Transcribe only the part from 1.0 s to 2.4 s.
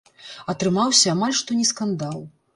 амаль што не скандал.